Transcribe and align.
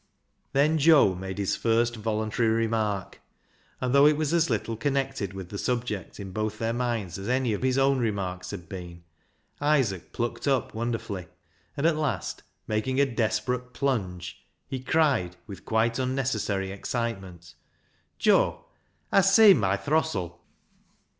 Then 0.53 0.79
Joe 0.79 1.13
made 1.13 1.37
his 1.37 1.55
first 1.55 1.95
voluntary 1.95 2.49
remark, 2.49 3.21
and 3.79 3.93
though 3.93 4.07
it 4.07 4.17
was 4.17 4.33
as 4.33 4.49
little 4.49 4.75
connected 4.75 5.33
with 5.33 5.49
the 5.49 5.59
subject 5.59 6.19
in 6.19 6.31
both 6.31 6.57
their 6.57 6.73
minds 6.73 7.19
as 7.19 7.29
any 7.29 7.53
of 7.53 7.61
his 7.61 7.77
own 7.77 7.99
remarks 7.99 8.49
had 8.49 8.67
been, 8.67 9.03
Isaac 9.61 10.11
plucked 10.11 10.47
up 10.47 10.73
wonder 10.73 10.97
fully, 10.97 11.27
and 11.77 11.85
at 11.85 11.97
last, 11.97 12.41
making 12.65 12.99
a 12.99 13.05
desperate 13.05 13.73
plunge, 13.73 14.43
he 14.67 14.79
cried 14.79 15.35
with 15.45 15.65
quite 15.65 15.99
unnecessary 15.99 16.71
excitement— 16.71 17.53
"Joe, 18.17 18.65
hast 19.13 19.35
seen 19.35 19.59
my 19.59 19.77
throstle?" 19.77 20.39